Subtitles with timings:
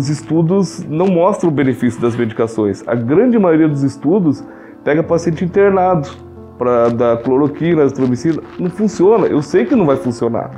[0.00, 2.82] os estudos não mostram o benefício das medicações.
[2.88, 4.42] A grande maioria dos estudos
[4.82, 6.08] pega paciente internado
[6.56, 8.42] para dar cloroquina, azitromicina.
[8.58, 9.26] Não funciona.
[9.26, 10.50] Eu sei que não vai funcionar.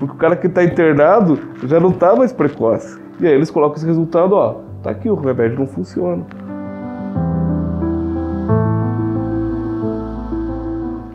[0.00, 3.00] Porque o cara que está internado já não está mais precoce.
[3.20, 6.26] E aí eles colocam esse resultado, ó, tá aqui, o remédio não funciona.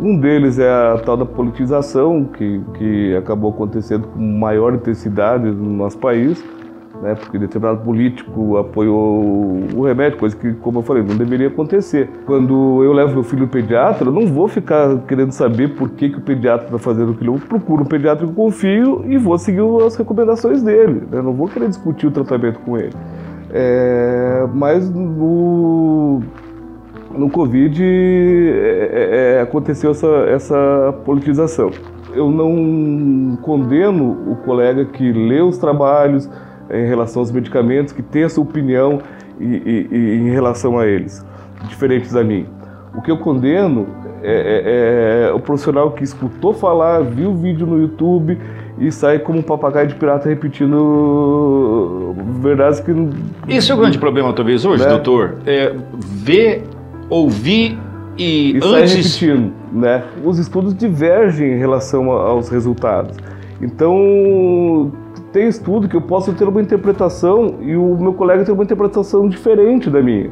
[0.04, 5.70] Um deles é a tal da politização, que, que acabou acontecendo com maior intensidade no
[5.70, 6.44] nosso país
[7.04, 12.10] né, porque determinado político apoiou o remédio, coisa que, como eu falei, não deveria acontecer.
[12.26, 16.10] Quando eu levo meu filho no pediatra, eu não vou ficar querendo saber por que,
[16.10, 17.36] que o pediatra está fazendo aquilo.
[17.36, 21.04] Eu procuro um pediatra que eu confio e vou seguir as recomendações dele.
[21.12, 21.22] Né?
[21.22, 22.94] Não vou querer discutir o tratamento com ele.
[23.52, 26.22] É, mas no,
[27.18, 31.72] no Covid é, é, é aconteceu essa, essa politização.
[32.14, 36.30] Eu não condeno o colega que lê os trabalhos,
[36.72, 39.00] em relação aos medicamentos, que tem a sua opinião
[39.40, 41.26] e, e, e em relação a eles,
[41.68, 42.46] diferentes da minha.
[42.96, 43.88] O que eu condeno
[44.22, 48.38] é, é, é, o profissional que escutou falar, viu o vídeo no YouTube
[48.80, 52.92] e sai como um papagaio de pirata repetindo verdades que.
[53.48, 54.90] Esse é o grande problema, talvez, hoje, né?
[54.90, 55.38] doutor.
[55.46, 56.64] É ver,
[57.14, 57.78] ouvir
[58.18, 58.96] e, e antes...
[58.96, 59.54] repetindo.
[59.72, 60.04] Né?
[60.24, 63.18] Os estudos divergem em relação aos resultados.
[63.62, 64.92] Então,
[65.32, 69.28] tem estudo que eu posso ter uma interpretação e o meu colega ter uma interpretação
[69.28, 70.30] diferente da minha.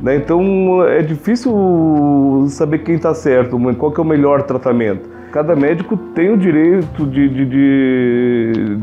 [0.00, 0.16] Né?
[0.16, 5.08] Então é difícil saber quem está certo, qual que é o melhor tratamento.
[5.32, 8.78] Cada médico tem o direito de, de, de,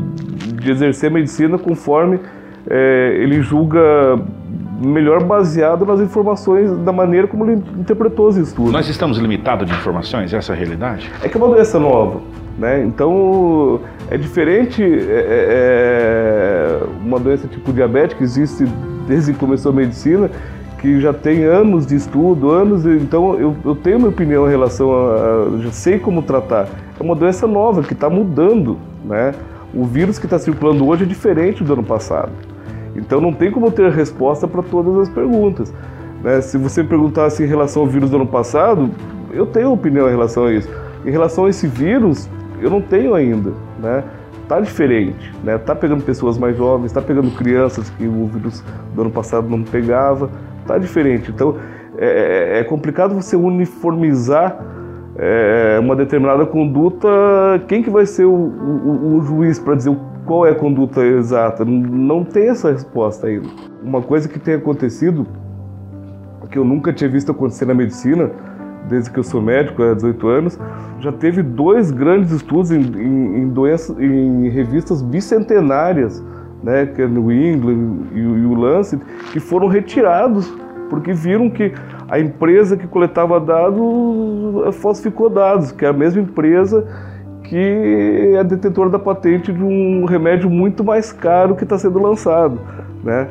[0.56, 2.20] de exercer a medicina conforme
[2.68, 4.18] é, ele julga
[4.80, 8.72] melhor baseado nas informações, da maneira como ele interpretou os estudos.
[8.72, 11.10] Nós estamos limitados de informações, essa é a realidade?
[11.22, 12.20] É que é uma doença nova.
[12.58, 12.84] Né?
[12.84, 18.64] Então é diferente é, é, é, uma doença tipo diabetes que existe
[19.08, 20.30] desde que começou a medicina,
[20.78, 24.92] que já tem anos de estudo, anos, então eu, eu tenho minha opinião em relação
[24.92, 26.68] a, já sei como tratar.
[26.98, 29.32] É uma doença nova que está mudando, né?
[29.74, 32.30] O vírus que está circulando hoje é diferente do ano passado.
[32.94, 35.72] Então não tem como ter resposta para todas as perguntas.
[36.22, 36.40] Né?
[36.40, 38.90] Se você perguntasse em relação ao vírus do ano passado,
[39.32, 40.68] eu tenho opinião em relação a isso.
[41.04, 42.28] Em relação a esse vírus,
[42.60, 44.04] eu não tenho ainda, né?
[44.48, 45.56] Tá diferente, né?
[45.58, 48.62] Tá pegando pessoas mais jovens, tá pegando crianças que o vírus
[48.94, 50.30] do ano passado não pegava,
[50.66, 51.30] tá diferente.
[51.30, 51.56] Então
[51.96, 54.58] é, é, é complicado você uniformizar
[55.16, 57.08] é, uma determinada conduta.
[57.66, 59.90] Quem que vai ser o, o, o juiz para dizer
[60.26, 61.64] qual é a conduta exata?
[61.64, 63.48] Não tem essa resposta ainda.
[63.82, 65.26] Uma coisa que tem acontecido
[66.50, 68.30] que eu nunca tinha visto acontecer na medicina
[68.88, 70.58] desde que eu sou médico, há 18 anos,
[71.00, 73.52] já teve dois grandes estudos em, em, em
[73.98, 76.22] em revistas bicentenárias,
[76.62, 79.02] né, que é New England e, e o Lancet,
[79.32, 80.52] que foram retirados
[80.90, 81.72] porque viram que
[82.08, 86.86] a empresa que coletava dados falsificou dados, que é a mesma empresa
[87.52, 92.58] que é detentora da patente de um remédio muito mais caro que está sendo lançado,
[93.04, 93.28] né?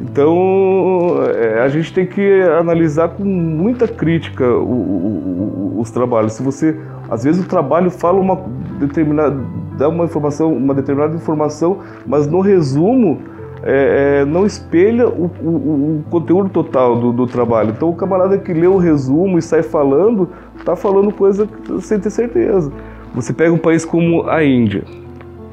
[0.00, 6.32] Então, é, a gente tem que analisar com muita crítica o, o, o, os trabalhos.
[6.32, 6.80] Se você,
[7.10, 8.40] às vezes, o trabalho fala uma
[8.80, 9.38] determinada,
[9.76, 13.18] dá uma informação, uma determinada informação, mas no resumo
[13.62, 17.74] é, é, não espelha o, o, conteúdo total do, do, trabalho.
[17.76, 21.46] Então, o camarada que lê o resumo e sai falando, está falando coisa
[21.80, 22.72] sem ter certeza.
[23.14, 24.84] Você pega um país como a Índia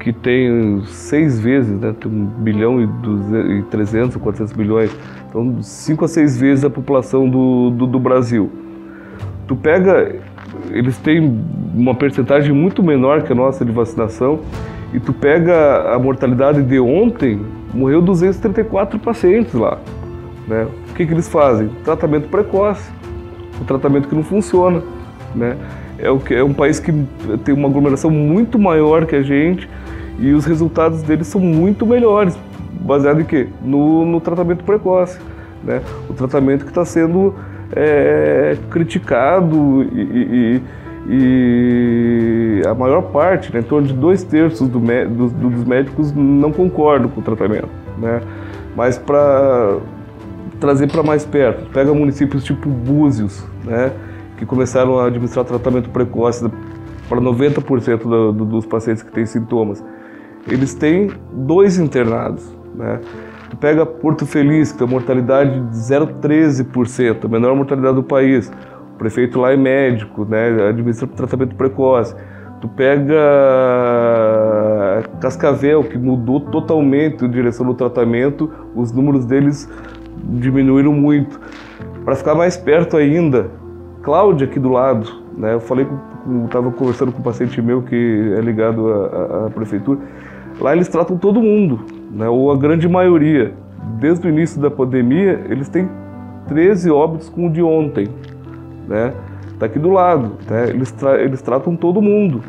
[0.06, 4.96] que tem seis vezes, né, tem um bilhão e, 200, e 300, 400 bilhões,
[5.28, 8.48] então cinco a seis vezes a população do, do, do Brasil.
[9.48, 10.14] Tu pega,
[10.70, 11.42] eles têm
[11.74, 14.38] uma percentagem muito menor que a nossa de vacinação,
[14.94, 17.40] e tu pega a mortalidade de ontem,
[17.74, 19.76] morreu 234 pacientes lá.
[20.46, 20.68] Né?
[20.88, 21.68] O que, que eles fazem?
[21.84, 22.88] Tratamento precoce,
[23.60, 24.80] o tratamento que não funciona.
[25.34, 25.56] Né?
[25.98, 26.92] É, é um país que
[27.44, 29.68] tem uma aglomeração muito maior que a gente,
[30.18, 32.38] e os resultados deles são muito melhores,
[32.80, 33.48] baseado em quê?
[33.62, 35.18] No, no tratamento precoce,
[35.62, 35.82] né?
[36.08, 37.34] O tratamento que está sendo
[37.74, 40.62] é, criticado e, e,
[41.08, 46.52] e, a maior parte, né, em torno de dois terços do, do, dos médicos não
[46.52, 47.68] concordam com o tratamento,
[47.98, 48.20] né?
[48.74, 49.78] Mas para
[50.60, 53.92] trazer para mais perto, pega municípios tipo Búzios, né,
[54.36, 56.50] que começaram a administrar tratamento precoce
[57.08, 59.82] para 90% do, dos pacientes que têm sintomas
[60.48, 62.56] eles têm dois internados.
[62.74, 63.00] Né?
[63.50, 68.50] Tu pega Porto Feliz, que tem mortalidade de 0,13%, a menor mortalidade do país.
[68.94, 72.14] O prefeito lá é médico, né, administra tratamento precoce.
[72.60, 73.14] Tu pega
[75.20, 79.70] Cascavel, que mudou totalmente a direção do tratamento, os números deles
[80.16, 81.38] diminuíram muito.
[82.04, 83.50] Para ficar mais perto ainda,
[84.06, 85.04] Cláudia aqui do lado,
[85.36, 85.84] né, eu falei,
[86.44, 89.98] estava conversando com um paciente meu que é ligado à, à prefeitura,
[90.60, 91.80] lá eles tratam todo mundo,
[92.12, 93.52] né, ou a grande maioria.
[93.98, 95.88] Desde o início da pandemia, eles têm
[96.46, 98.06] 13 óbitos com o de ontem,
[98.86, 99.12] né?
[99.58, 100.68] Tá aqui do lado, né?
[100.68, 102.42] Eles, tra eles tratam todo mundo,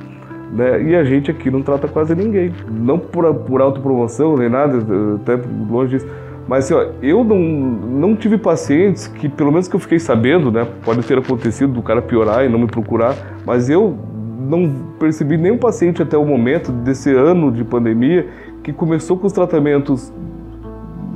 [0.52, 0.82] né?
[0.84, 2.54] E a gente aqui não trata quase ninguém.
[2.70, 4.78] Não por, por autopromoção nem nada,
[5.16, 5.40] até
[5.70, 6.08] longe disso.
[6.48, 10.52] Mas assim, ó, eu não, não tive pacientes que, pelo menos que eu fiquei sabendo,
[10.52, 10.66] né?
[10.84, 13.16] Pode ter acontecido do cara piorar e não me procurar,
[13.46, 13.98] mas eu
[14.40, 18.28] não percebi nenhum paciente até o momento desse ano de pandemia
[18.64, 20.14] que começou com os tratamentos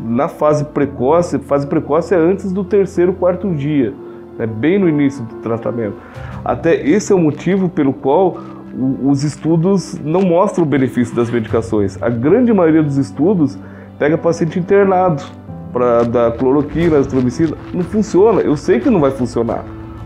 [0.05, 1.39] na fase precoce.
[1.39, 3.93] Fase precoce é antes do terceiro, quarto dia,
[4.37, 4.45] né?
[4.45, 5.95] bem no início do tratamento.
[6.43, 8.37] Até esse é o motivo pelo qual
[9.03, 12.01] os estudos não mostram o benefício das medicações.
[12.01, 13.57] A grande maioria dos estudos
[14.01, 15.21] pega paciente internado
[15.71, 17.55] para dar cloroquina, azitromicina.
[17.71, 18.41] Não funciona.
[18.41, 19.63] Eu sei que não vai funcionar.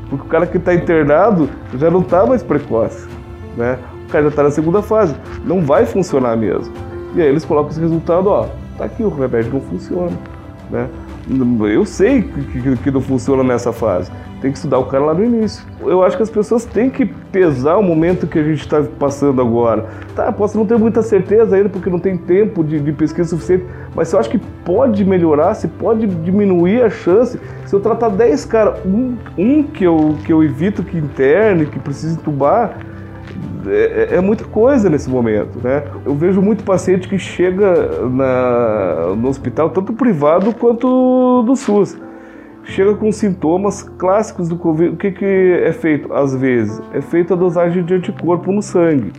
[0.10, 3.08] Porque o cara que está internado já não está mais precoce.
[3.56, 3.80] Né?
[4.06, 5.16] O cara já está na segunda fase.
[5.46, 6.74] Não vai funcionar mesmo.
[7.16, 10.12] E aí eles colocam esse resultado, ó, tá aqui, o remédio não funciona.
[10.70, 10.90] Né?
[11.72, 14.12] Eu sei que, que não funciona nessa fase
[14.46, 15.66] tem que estudar o cara lá no início.
[15.82, 19.42] Eu acho que as pessoas têm que pesar o momento que a gente está passando
[19.42, 19.88] agora.
[20.16, 23.66] Tá, posso não ter muita certeza ainda porque não tem tempo de, de pesquisa suficiente,
[23.96, 27.40] mas eu acho que pode melhorar, se pode diminuir a chance.
[27.66, 31.80] Se eu tratar 10 caras, um, um que, eu, que eu evito que interne, que
[31.80, 32.78] precisa entubar,
[33.68, 35.84] é, é, é, muita coisa nesse momento, né?
[36.06, 41.98] Eu vejo muito paciente que chega na, no hospital, tanto privado quanto do SUS
[42.66, 44.94] chega com sintomas clássicos do Covid.
[44.94, 46.12] O que, que é feito?
[46.14, 49.14] Às vezes, é feita a dosagem de anticorpo no sangue.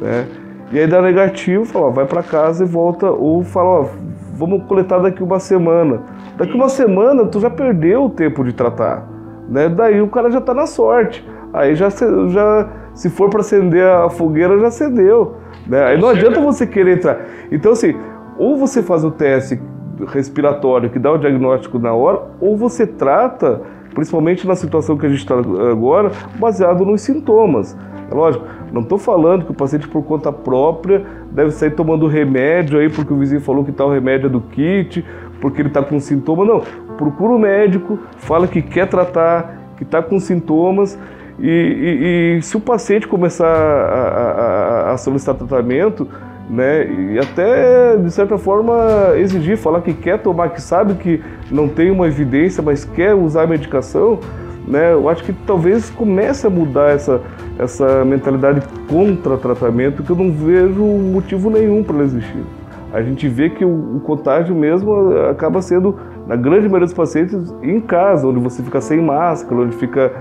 [0.00, 0.26] Né?
[0.72, 3.86] E aí dá negativo, fala, ó, vai para casa e volta, ou fala, ó,
[4.34, 6.02] vamos coletar daqui uma semana.
[6.36, 9.06] Daqui uma semana tu já perdeu o tempo de tratar.
[9.48, 9.68] Né?
[9.68, 11.26] Daí o cara já está na sorte.
[11.52, 15.34] Aí já, já se for para acender a fogueira, já acendeu.
[15.66, 15.84] Né?
[15.84, 17.20] Aí não adianta você querer entrar.
[17.52, 17.94] Então, assim,
[18.38, 19.60] ou você faz o teste
[20.08, 23.60] respiratório que dá o diagnóstico na hora, ou você trata,
[23.94, 27.76] principalmente na situação que a gente está agora, baseado nos sintomas.
[28.10, 32.78] É lógico, não estou falando que o paciente por conta própria deve sair tomando remédio
[32.78, 35.04] aí porque o vizinho falou que tal remédio é do kit,
[35.40, 36.46] porque ele está com sintoma.
[36.46, 36.62] Não,
[36.96, 40.98] procura o médico, fala que quer tratar, que está com sintomas
[41.38, 46.08] e, e, e, se o paciente começar a, a, a solicitar tratamento,
[46.48, 46.86] né?
[46.86, 48.74] E até, de certa forma,
[49.16, 53.42] exigir, falar que quer tomar, que sabe que não tem uma evidência, mas quer usar
[53.42, 54.20] a medicação,
[54.66, 54.92] né?
[54.92, 57.20] Eu acho que talvez comece a mudar essa,
[57.58, 62.44] essa mentalidade contra tratamento, que eu não vejo motivo nenhum para existir.
[62.92, 65.96] A gente vê que o, o contágio mesmo acaba sendo,
[66.26, 70.12] na grande maioria dos pacientes, em casa, onde você fica sem máscara, onde fica,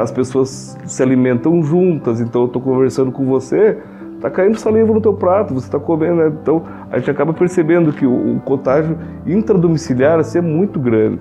[0.00, 3.78] as pessoas se alimentam juntas, então eu estou conversando com você,
[4.16, 6.28] Está caindo saliva no teu prato, você está comendo, né?
[6.28, 11.20] Então a gente acaba percebendo que o, o contágio intradomiciliar assim, é muito grande.